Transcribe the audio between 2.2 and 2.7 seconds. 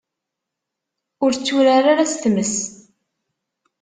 tmes.